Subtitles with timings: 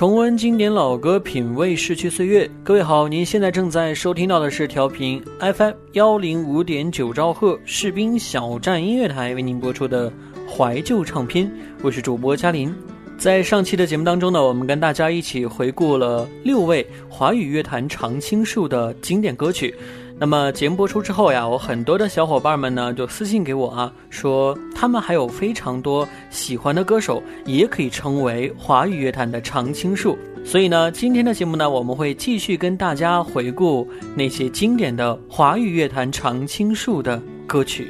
[0.00, 2.50] 重温经典老歌，品味逝去岁月。
[2.64, 10.10] 各位好，您现在正在收听到的是调频 FM 幺零五点九兆赫士兵小站音乐台为您播出的
[10.48, 11.52] 怀旧唱片。
[11.82, 12.74] 我是主播嘉林。
[13.18, 19.74] 在上期的节目当中呢，我们跟大家一起回顾了六位华语乐坛常青树的经典歌曲。
[20.20, 30.18] 那么节目播出之后呀，我很多的小伙伴们呢就私信给我啊，说他们还有非常多喜欢的歌手，也可以称为华语乐坛的常青树。
[30.44, 37.88] 所以呢，今天的节目呢，我们会继续跟大家回顾那些经典的华语乐坛常青树的歌曲。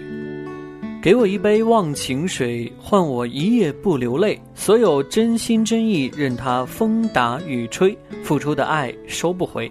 [1.03, 4.41] 给我一杯忘情水，换我一夜不流泪。
[4.55, 9.69] 所有真心真意，任它风打雨吹，付出的爱收不回。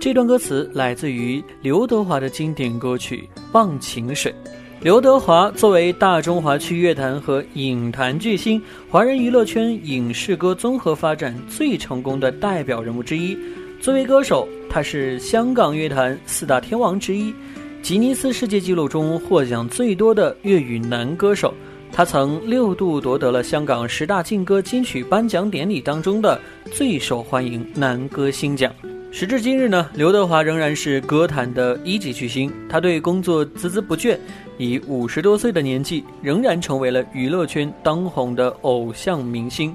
[0.00, 4.32] 这段歌词来自于刘德华的经典歌曲《忘情水》。
[4.80, 13.36] 刘德华作为大中华区乐坛和影坛巨星，华人娱乐圈影视歌综合发展最成功的代表人物之一。
[13.80, 17.34] 作为歌手，他是香港乐坛四大天王之一，
[17.82, 21.52] 吉尼斯世界纪录中获奖最多的粤语男歌手。
[21.98, 26.40] 他曾六度夺得了香港十大劲歌金曲颁奖典礼当中的
[26.72, 28.72] 最受欢迎男歌星奖。
[29.10, 32.52] 时至今日呢，刘德华仍然是歌坛的一级巨星。
[32.68, 34.16] 他对工作孜孜不倦，
[34.58, 39.74] 以五十多岁的年纪，仍然成为了娱乐圈当红的偶像明星，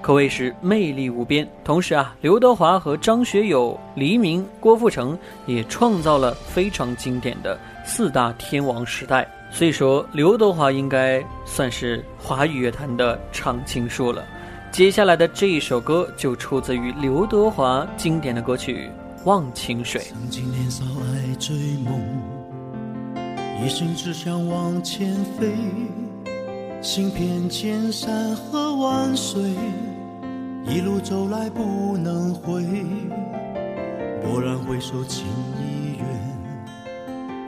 [0.00, 1.44] 可谓是魅力无边。
[1.64, 9.28] 同时啊，刘德华和张学友、黎明、郭富城也创造了非常经典的四大天王时代。
[9.54, 14.24] 所以说，刘德华应该算是华语乐坛的常青树了。
[14.72, 18.90] 接下来的这一首歌就出自于刘德华经典的歌曲
[19.24, 20.00] 《忘情水》。
[20.08, 21.54] 曾经年少爱追
[21.84, 22.00] 梦，
[23.64, 25.54] 一生只想往前飞，
[26.82, 29.40] 行遍千山和万水，
[30.66, 32.60] 一路走来不能回。
[34.24, 35.24] 蓦然回首，情，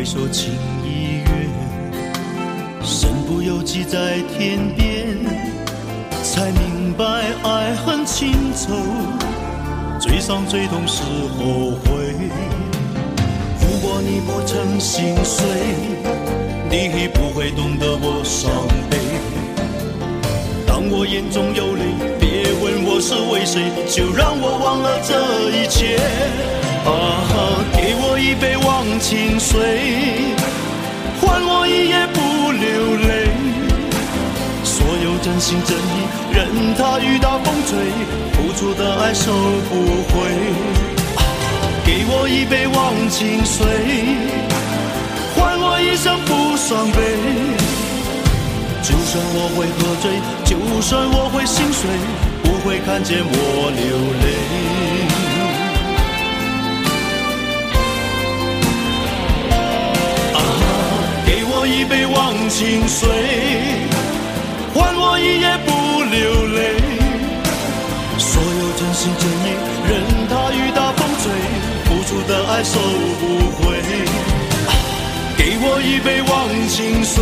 [0.00, 1.50] 回首情已远，
[2.82, 5.14] 身不由己在天边，
[6.22, 7.04] 才明白
[7.42, 8.72] 爱恨情仇，
[10.00, 11.02] 最伤最痛是
[11.36, 12.14] 后悔。
[13.60, 15.46] 如果你不曾心碎，
[16.70, 18.50] 你不会懂得我伤
[18.88, 18.96] 悲。
[20.66, 21.84] 当我眼中有泪，
[22.18, 25.12] 别问我是为谁，就让我忘了这
[25.50, 26.00] 一切。
[26.84, 26.90] 啊，
[27.76, 30.34] 给我一杯忘情水，
[31.20, 33.28] 换我一夜不流泪。
[34.64, 37.76] 所有真心真意，任它雨打风吹，
[38.32, 39.30] 付出的爱收
[39.68, 39.74] 不
[40.08, 40.14] 回。
[41.84, 43.66] 给我一杯忘情水，
[45.36, 46.98] 换我一生不伤悲。
[48.82, 50.04] 就算我会喝醉，
[50.44, 51.90] 就算我会心碎，
[52.42, 53.84] 不会看见我流
[54.22, 54.39] 泪。
[61.60, 63.06] 给我一杯忘情水。
[64.72, 65.68] 换我一夜不
[66.08, 66.80] 流泪，
[68.16, 69.52] 所有真心真意，
[69.86, 71.28] 任它雨打风吹，
[71.84, 72.80] 付出的爱收
[73.20, 73.22] 不
[73.60, 73.76] 回。
[75.36, 77.20] 给我一杯忘情水，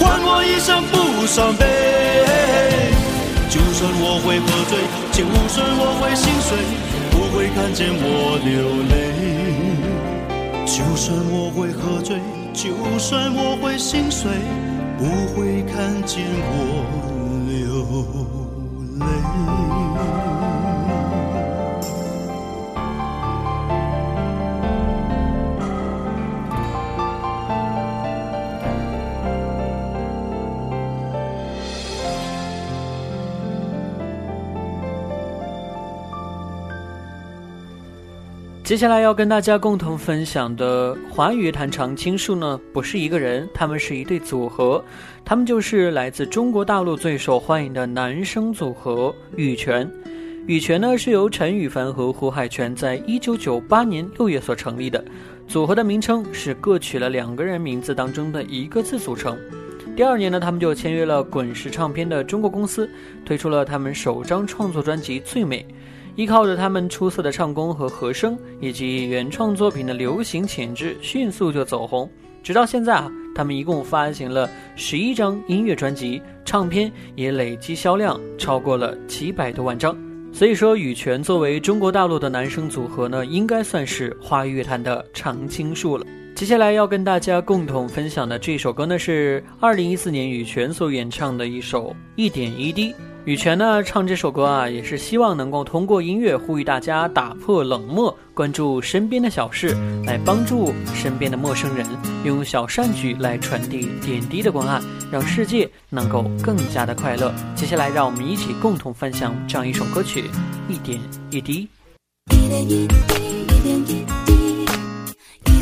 [0.00, 1.64] 换我一生不伤悲。
[3.50, 4.82] 就算我会喝醉，
[5.12, 6.58] 就算我会心碎，
[7.12, 8.92] 不会看见我流泪。
[10.76, 12.18] 就算我会喝醉，
[12.52, 14.28] 就算我会心碎。
[14.98, 16.58] 不会看见我
[17.46, 17.54] 流
[18.98, 20.33] 泪。
[38.64, 44.82] 接下来要跟大家共同分享的华语乐坛常青树呢，不是一个人，他们是一对组合，
[45.22, 49.86] 他们就是来自中国大陆最受欢迎的男声组合羽泉。
[50.46, 55.04] 羽泉呢是由陈羽凡和胡海泉在一九九八年六月所成立的，
[55.46, 59.38] 组合的名称是各取了两个人名字当中的一个字组成。
[59.94, 62.88] 第二年呢，他们就签约了滚石唱片的中国公司，
[63.26, 65.60] 推出了他们首张创作专辑《最美》。
[66.16, 72.08] 依靠着他们出色的唱功和和声，以及原创作品的流行潜质，迅速就走红。
[72.42, 79.96] 直到现在啊，他们一共发行了十一张音乐专辑，唱片也累计销量超过了几百多万张。
[80.32, 86.04] 所以说，羽泉作为中国大陆的男声组合呢，应该算是华语乐坛的常青树了。
[86.34, 92.92] 接下来要跟大家共同分享的这首歌呢，是二零一四年羽泉所演唱的一首《一点一滴》。
[93.24, 101.86] 羽泉呢唱这首歌啊，也是希望能够通过音乐呼吁大家打破冷漠，关注身边的小事，来帮助身边的陌生人，
[102.24, 104.80] 用小善举来传递点滴的关爱，
[105.12, 107.32] 让世界能够更加的快乐。
[107.54, 110.24] 接下来，让我们一起共同分享这样一首歌曲，
[110.68, 110.98] 一点
[111.30, 111.68] 一滴。
[112.32, 112.94] 一点一滴，
[113.44, 114.04] 一点一滴，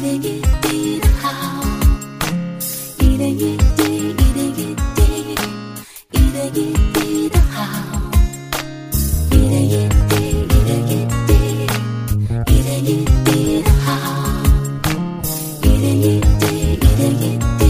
[0.03, 1.29] 一点一滴的好
[2.99, 5.01] 一点一滴一点一滴
[6.11, 6.59] 一点一
[6.93, 7.55] 滴的好
[9.31, 10.91] 一点一滴一点一
[11.29, 11.31] 滴
[12.49, 12.89] 一点一
[13.25, 13.87] 滴的好
[15.63, 17.63] 一点一滴一点一滴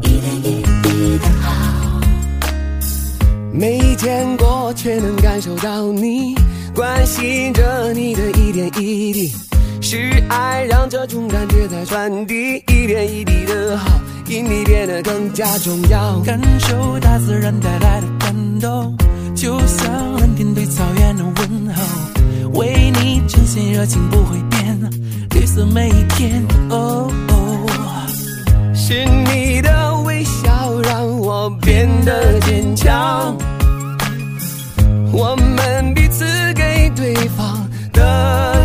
[0.00, 0.46] 一点一
[0.82, 0.86] 滴
[1.18, 1.44] 的好
[3.52, 6.17] 没见过却能感受到你
[12.08, 16.18] 点滴，一点一滴的好，因你变得更加重要。
[16.20, 18.96] 感受大自然带来的感动，
[19.36, 24.90] 就像蓝天对草原的问候，为你呈现热情不会变，
[25.34, 26.42] 绿色每一天。
[26.70, 28.06] 哦哦，
[28.74, 33.36] 是你的微笑让我变得坚强。
[35.12, 36.24] 我们彼此
[36.54, 38.57] 给对方的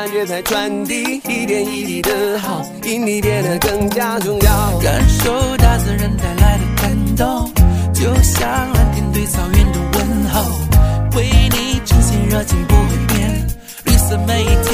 [0.00, 4.78] 感觉在传递，一点一滴的好，因你变得更加重要。
[4.78, 7.52] 感受大自然带来的感动，
[7.92, 10.40] 就像蓝天对草原的问候，
[11.18, 13.46] 为你真心热情不会变，
[13.84, 14.69] 绿色每一天。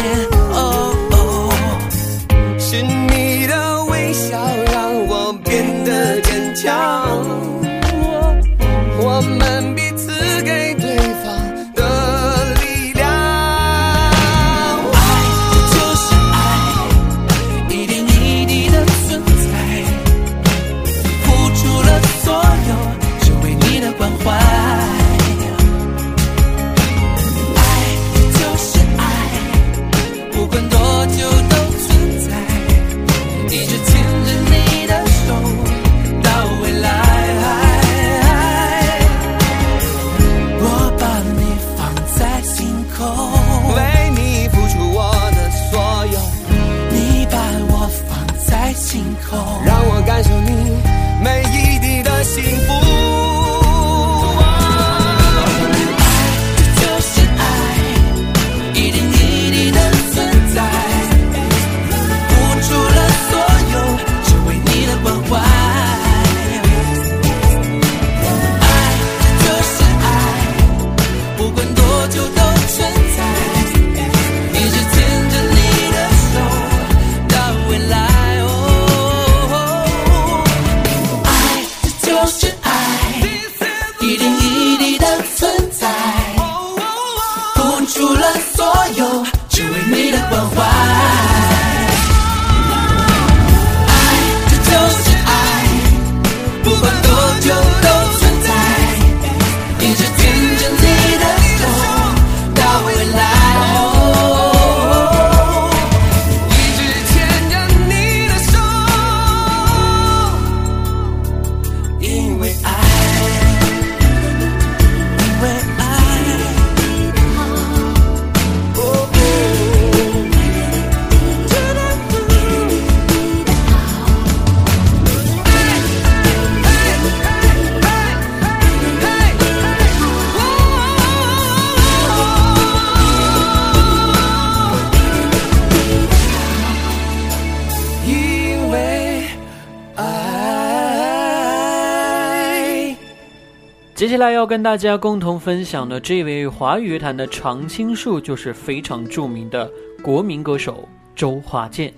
[143.97, 149.73] 接下来要跟大家共同分享的这位华语乐坛的常青树，就是非常著名的
[150.03, 151.91] 国民歌手周华健。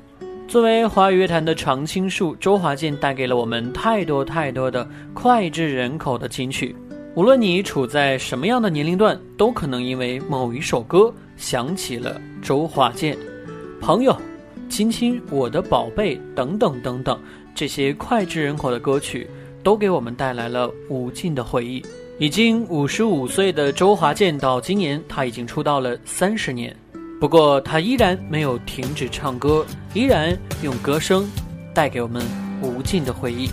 [0.47, 6.73] 作为华语乐坛的常青树，周华健带给了我们太多太多的脍炙人口的金曲。
[7.17, 13.19] 无论你处在什么样的年龄段，都可能因为某一首歌想起了周华健。
[13.81, 14.17] 朋友、
[14.69, 17.21] 亲亲、我的宝贝等等等等，
[17.57, 19.29] 这些脍炙人口的歌曲，
[19.63, 21.85] 都给我们带来了无尽的回忆。
[22.19, 26.75] 已经五十五岁的周华健，到今年他已经出道了三十年，
[27.21, 31.31] 不过他依然没有停止唱歌，依然用歌声
[31.73, 32.21] 带给我们
[32.61, 33.49] 无尽的回忆。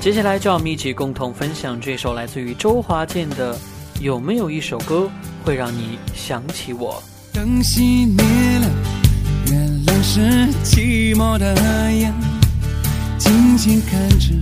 [0.00, 3.54] 接下来就让我们一起共同分享这首来自于周华健的
[4.00, 5.08] 《有没有一首歌
[5.44, 7.00] 会让你想起我》。
[7.34, 8.24] 灯熄灭
[8.58, 8.68] 了，
[9.46, 10.20] 原来是
[10.64, 11.54] 寂寞的
[11.92, 12.12] 眼，
[13.16, 14.34] 静静看着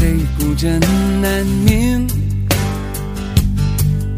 [0.00, 0.80] 谁孤枕
[1.20, 2.06] 难眠。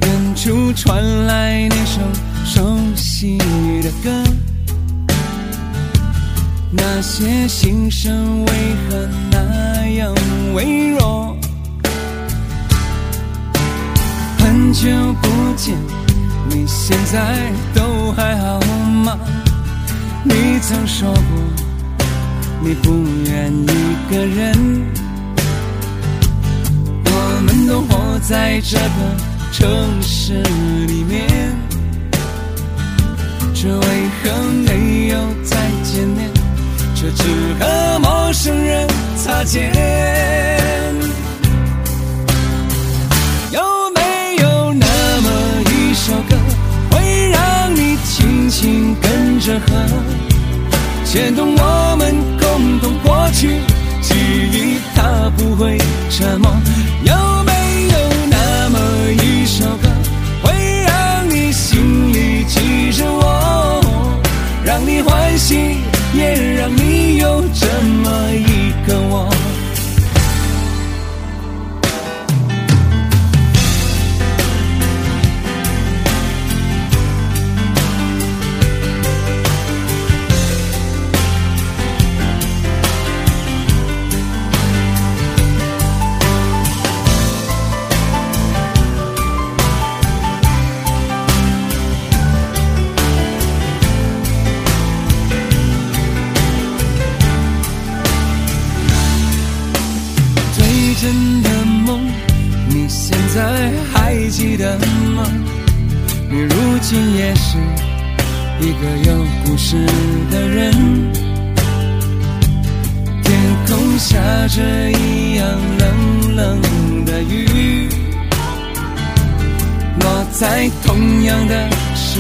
[0.01, 2.01] 远处传来那首
[2.45, 3.37] 熟悉
[3.83, 4.23] 的歌，
[6.71, 8.53] 那些心声为
[8.89, 10.15] 何那样
[10.55, 11.37] 微弱？
[14.39, 14.89] 很久
[15.21, 15.77] 不见。
[16.49, 18.61] 你现在都还好
[19.05, 19.19] 吗？
[20.23, 21.23] 你曾说过
[22.62, 24.87] 你不愿一个人，
[27.66, 28.83] 都活在这个
[29.52, 30.35] 城市
[30.87, 31.28] 里面，
[33.54, 33.87] 这为
[34.23, 34.31] 何
[34.66, 36.31] 没有再见面？
[36.95, 37.25] 却只
[37.59, 39.73] 和陌生人擦肩。
[43.50, 43.61] 有
[43.95, 44.87] 没有那
[45.21, 45.31] 么
[45.66, 46.37] 一首歌，
[46.90, 49.66] 会让你轻轻跟着和，
[51.04, 53.61] 牵动我们共同过去
[54.12, 54.19] 记
[54.52, 55.78] 忆，它不会
[56.11, 56.52] 沉默。
[57.04, 57.14] 有
[57.45, 57.52] 没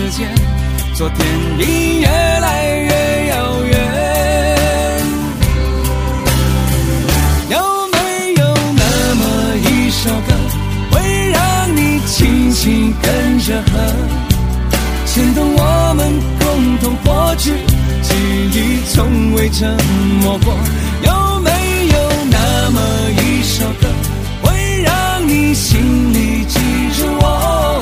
[0.02, 0.28] 时间，
[0.94, 1.24] 昨天
[1.60, 3.78] 已越来越遥远。
[7.50, 7.58] 有
[7.92, 8.42] 没有
[8.74, 9.22] 那么
[9.58, 10.34] 一首歌，
[10.90, 13.78] 会让你轻轻跟着和，
[15.06, 17.52] 牵动我们共同过去，
[18.02, 18.12] 记
[18.52, 19.70] 忆从未沉
[20.20, 20.52] 默过？
[21.04, 21.50] 有没
[21.86, 21.94] 有
[22.28, 22.80] 那么
[23.22, 23.86] 一首歌，
[24.42, 26.58] 会让你心里记
[27.00, 27.80] 着我，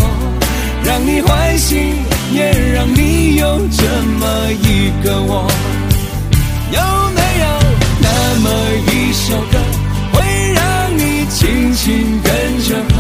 [0.85, 1.95] 让你欢喜，
[2.33, 3.83] 也让你有这
[4.19, 5.51] 么一个我？
[6.73, 6.81] 有
[7.15, 7.47] 没有
[8.01, 8.09] 那
[8.41, 8.47] 么
[8.87, 9.59] 一首歌，
[10.13, 10.19] 会
[10.55, 10.61] 让
[10.97, 12.31] 你轻轻跟
[12.65, 12.97] 着和，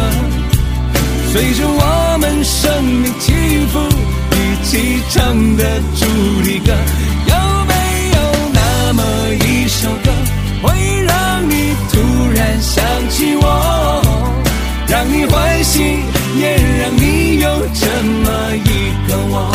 [1.32, 3.32] 随着我们生命起
[3.72, 3.78] 伏
[4.32, 5.62] 一起唱的
[5.96, 6.04] 主
[6.42, 6.72] 题歌？
[7.26, 7.34] 有
[7.66, 7.72] 没
[8.14, 8.18] 有
[8.52, 9.02] 那么
[9.44, 10.10] 一首歌，
[10.62, 10.68] 会
[11.04, 11.98] 让你突
[12.34, 14.02] 然想起我，
[14.88, 16.00] 让你欢喜，
[16.38, 19.52] 也让你有这么一个我？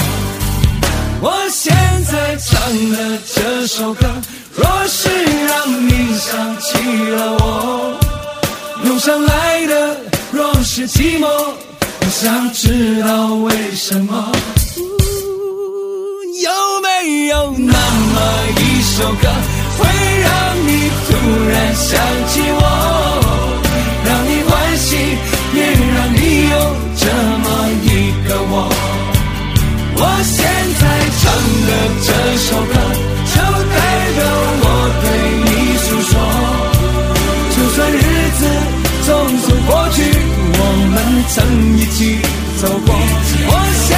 [1.21, 2.53] 我现在唱
[2.91, 4.05] 的这首歌，
[4.55, 5.09] 若是
[5.47, 6.77] 让你想起
[7.09, 7.97] 了我，
[8.83, 9.97] 涌上来的
[10.31, 14.31] 若是寂寞，我想知道为什么。
[16.43, 16.51] 有
[16.81, 18.21] 没有那么
[18.59, 19.27] 一首歌，
[19.79, 19.87] 会
[20.21, 20.29] 让
[20.67, 21.09] 你突
[21.49, 22.63] 然想起我，
[30.25, 30.43] 现
[30.79, 30.83] 在
[31.21, 31.23] 唱
[31.67, 32.73] 的这首歌，
[33.31, 33.35] 就
[33.73, 33.75] 代
[34.15, 34.19] 表
[34.61, 34.65] 我
[35.01, 35.05] 对
[35.45, 36.11] 你诉说。
[37.55, 37.95] 就算日
[38.37, 38.41] 子
[39.05, 39.07] 匆
[39.43, 39.97] 匆过去，
[40.57, 40.61] 我
[40.93, 40.95] 们
[41.29, 41.35] 曾
[41.77, 41.97] 一起
[42.59, 42.87] 走过。
[43.47, 43.53] 我
[43.87, 43.89] 想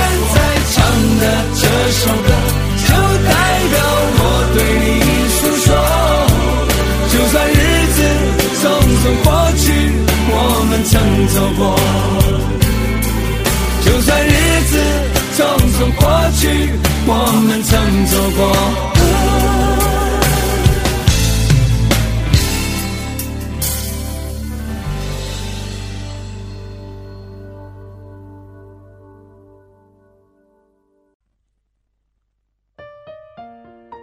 [16.38, 16.48] 去
[17.08, 17.14] 我
[17.48, 18.57] 们曾走过。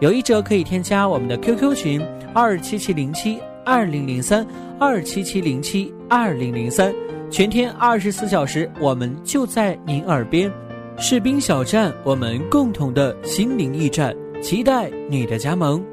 [0.00, 2.02] 有意者可以添加我们的 QQ 群
[2.34, 4.46] 二七七零七二零零三
[4.78, 6.92] 二七七零七二零零三，
[7.30, 10.50] 全天二十四小时，我们就在您耳边。
[10.96, 15.84] 士兵小站，我们共同的心灵驿站，期待你的加盟。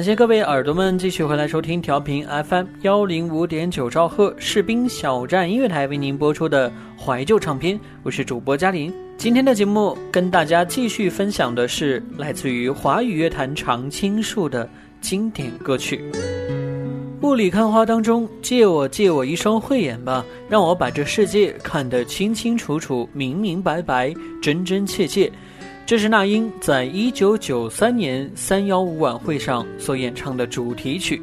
[0.00, 8.90] 感谢各位耳朵们继续回来收听调频 FM 幺零五点九兆赫士兵小站音乐台为您播出的怀旧唱片，我是主播嘉林。
[9.18, 14.66] 今天的节目跟大家继续分享的是来自于华语乐坛常青树的
[15.02, 16.02] 经典歌曲
[17.20, 25.30] 《雾里看花》当中，借我借我一双慧眼吧，让我把这世界看得清清楚楚、明明白白、真真切切。
[25.90, 31.20] 这是那英在一九九三年三幺五晚会上所演唱的主题曲。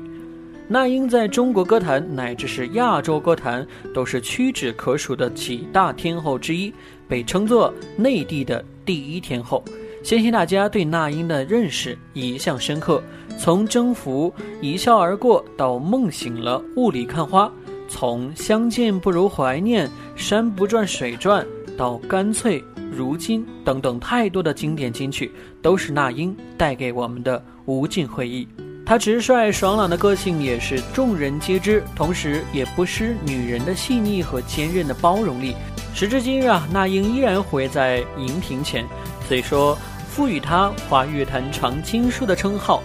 [0.67, 6.73] 那英在中国歌坛乃至是亚洲歌坛都是屈指可数的几大天后之一，
[7.07, 9.63] 被称作内地的第一天后。
[10.03, 13.01] 相信大家对那英的认识一向深刻，
[13.39, 17.49] 从征服一笑而过到梦醒了雾里看花，
[17.87, 28.47] 从相见不如怀念山不转水转到干脆如今》等等太多的经典金曲，都是那英带给我们的无尽回忆。
[28.85, 35.55] 她直率爽朗的个性也是众人皆知，同时也不失女人的细腻和坚韧的包容力。
[35.93, 38.85] 时至今日啊，那英依然活跃在荧屏前，
[39.27, 42.81] 所以说赋予她华乐坛常青树的称号，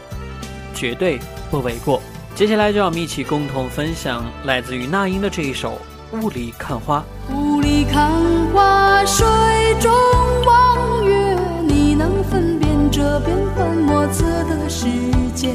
[0.74, 2.02] 绝对不为过。
[2.34, 5.78] 接下来就让我们一起共同分享来自于那英的这一首
[6.20, 7.04] 《雾里看花》。
[7.32, 8.12] 雾看
[8.52, 9.26] 花，水
[9.80, 9.90] 中
[10.46, 14.86] 望月，你能分辨这变幻莫测的世
[15.34, 15.54] 界？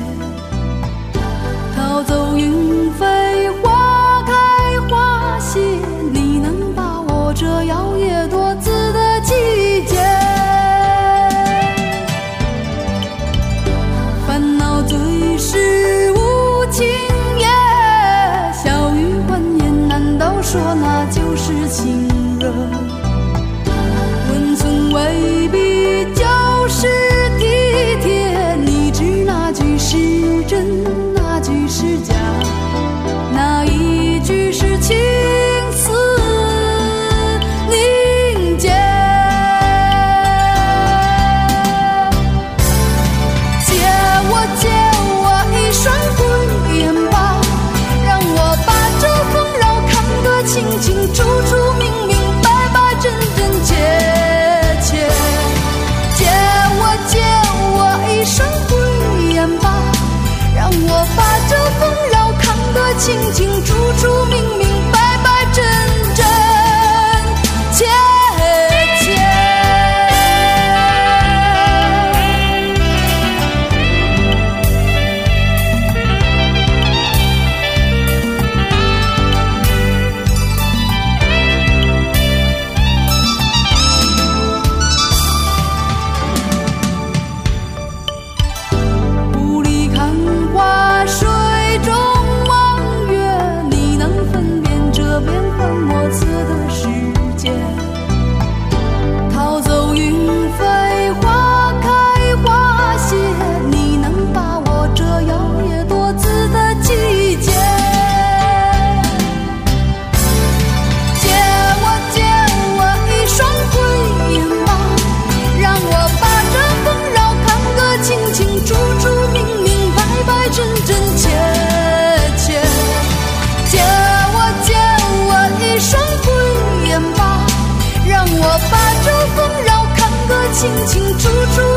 [130.57, 131.76] 清清楚楚、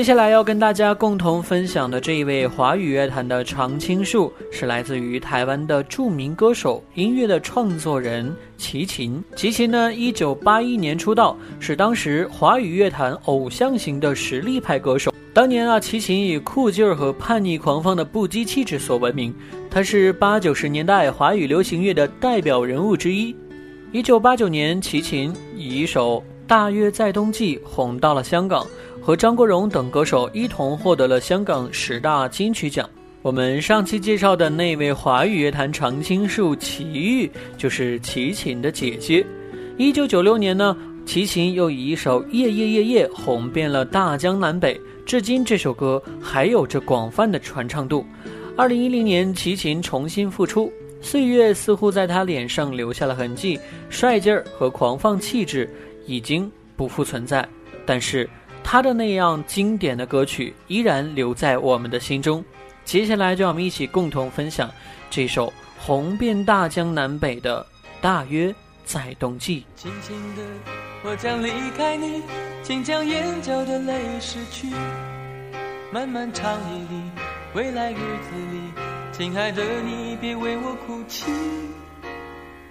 [0.00, 9.22] 接下来要跟大家共同分享的这一位华语乐坛的常青树，是来自于台湾的著名歌手、音乐的创作人齐秦。
[9.36, 15.12] 齐秦呢，一九八一年出道，是当时华语乐坛偶像型的实力派歌手。
[15.34, 19.34] 当年啊，齐秦以酷劲儿和叛逆狂放的不羁气质所闻名，
[19.70, 23.36] 他是八九十年代华语流行乐的代表人物之一。
[23.92, 28.66] 一九八九年，齐秦以一首《大约在冬季》红到了香港，
[29.02, 32.88] 和张国荣等歌手一同获得了香港十大金曲奖。
[33.22, 39.24] 我们上期介绍的那位华语乐坛常青树齐豫，就是齐秦的姐姐。
[39.76, 48.04] 一九九六年呢，齐秦又以一首《夜夜夜夜》红遍了大江南北，至今这首歌还有着广泛的传唱度。
[48.56, 53.58] 二零一零年，齐秦重新复出，岁月似乎在他脸上留下了痕迹，
[53.88, 55.68] 帅劲儿和狂放气质
[56.06, 57.46] 已经不复存在，
[57.84, 58.28] 但是
[58.62, 62.44] 他的那样经典的歌曲依然留在我们的心中。
[62.84, 64.70] 接下来，就让我们一起共同分享
[65.10, 67.62] 这首红遍大江南北的
[68.00, 68.52] 《大约
[68.84, 69.64] 在冬季》。
[69.80, 70.42] 轻轻的，
[71.04, 72.22] 我将离开你，
[72.62, 74.68] 请将眼角的泪拭去。
[75.92, 77.02] 漫漫长夜里，
[77.54, 81.30] 未来日子里，亲爱的你别为我哭泣。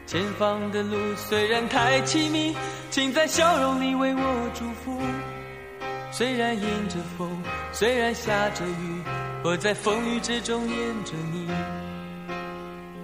[0.06, 2.56] 前方的路虽然太凄迷，
[2.90, 5.00] 请在笑容里为我祝福。
[6.12, 7.30] 虽然迎着风，
[7.72, 9.04] 虽然下着雨，
[9.44, 11.48] 我在风雨之中念着你。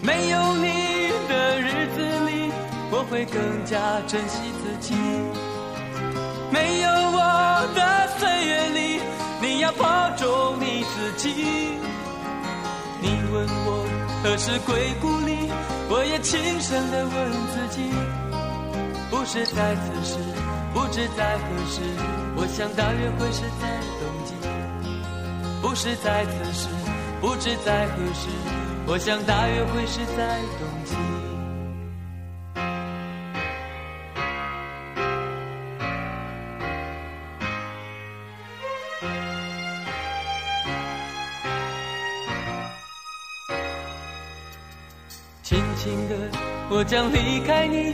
[0.02, 0.68] 没有你
[1.30, 2.52] 的日子里，
[2.92, 4.96] 我会更加珍惜自己。
[6.52, 7.20] 没有我
[7.74, 9.00] 的岁月里，
[9.42, 11.30] 你要保重你自己。
[13.02, 13.86] 你问我
[14.24, 15.50] 何时归故里，
[15.90, 17.82] 我也轻声地问自己，
[19.10, 20.18] 不是在此时，
[20.76, 21.82] 不知在何时，
[22.36, 24.36] 我想大约会是在冬季。
[25.62, 26.68] 不是在此时，
[27.22, 28.28] 不知在何时，
[28.86, 30.96] 我想大约会是在冬季。
[45.42, 46.16] 轻轻的，
[46.70, 47.94] 我将离开你，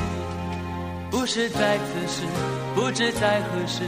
[1.21, 2.23] 不是在此时，
[2.73, 3.83] 不知在何时，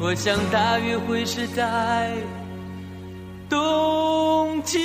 [0.00, 2.10] 我想大约会是在
[3.50, 4.78] 冬季。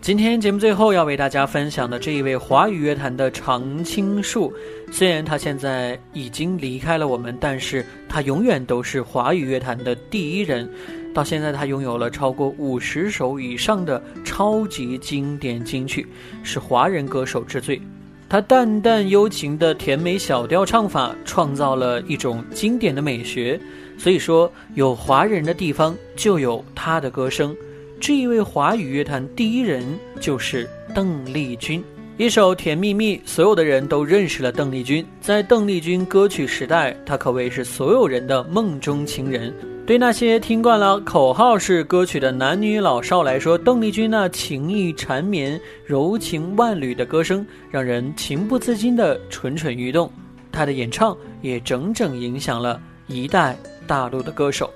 [0.00, 4.52] 今天节目最后要为大家分享的这一位华语乐坛的常青树，
[4.90, 10.68] 虽然他现在已经离开了我们，但是他永远都是华语乐坛的第一人。
[11.14, 16.04] 到现在，他拥有了超过五十首以上的超级经典金曲，
[16.42, 17.80] 是华人歌手之最。
[18.28, 23.60] 他淡淡幽情的甜美小调唱法，创造了一种经典的美学。
[23.96, 27.56] 所以说，有华人的地方就有他的歌声。
[28.00, 29.84] 这一位华语乐坛第一人
[30.20, 31.82] 就是邓丽君。
[32.16, 35.06] 一首《甜蜜蜜》，所有的人都认识了邓丽君。
[35.20, 39.54] 在邓丽君歌曲时代，她可谓是所有人的梦中情人。
[39.86, 50.10] 对那些听惯了口号式歌曲的男女老少来说，邓丽君那情意缠绵、柔情万缕的歌声，让人情不自禁的蠢蠢欲动。
[50.50, 53.54] 她的演唱也整整影响了一代
[53.86, 54.70] 大陆的歌手。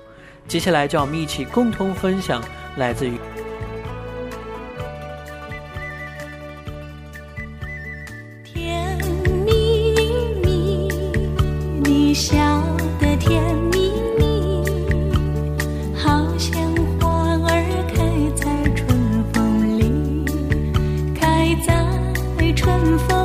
[0.47, 2.39] 接下来，就让我们一起共同分享
[2.77, 3.13] 来自于。
[8.45, 8.95] 甜
[9.43, 9.95] 蜜
[10.43, 10.87] 蜜，
[11.83, 12.37] 你笑
[12.99, 13.43] 得甜
[22.59, 23.18] 春风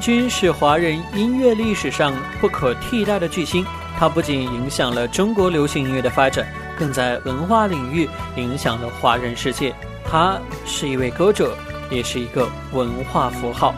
[0.00, 3.64] 君是华人音乐历史上不可替代的巨星，
[3.98, 6.46] 他不仅影响了中国流行音乐的发展，
[6.78, 9.74] 更在文化领域影响了华人世界。
[10.04, 11.54] 他是一位歌者，
[11.90, 13.74] 也是一个文化符号。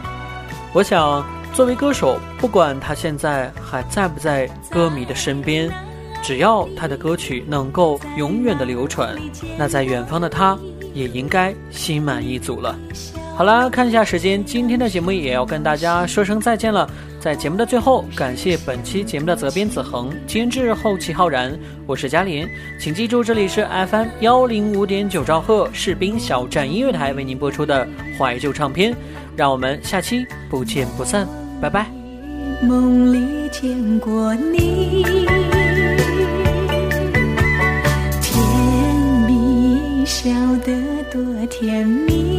[0.73, 5.69] 我想，作为歌手，不管他现在还在不在歌迷的身边，
[6.23, 9.15] 只要他的歌曲能够永远的流传，
[9.57, 10.57] 那在远方的他
[10.93, 12.75] 也应该心满意足了。
[13.35, 16.87] 好啦，看一下时间，今天的节目也要跟大家说声再见了。
[17.19, 22.47] 在节目的最后，感谢本期节目的责编子恒、监制后期浩然，我是嘉玲，
[22.79, 27.87] 请记住这里是 FM 幺零五点九兆赫士兵小站音乐台为您播出的
[28.19, 28.95] 怀旧唱片，
[29.35, 31.27] 让我们下期不见不散，
[31.59, 31.87] 拜拜。
[32.61, 35.03] 梦里见过你，
[38.21, 38.45] 甜
[39.27, 40.29] 蜜笑
[40.63, 40.71] 得
[41.11, 42.32] 多甜蜜。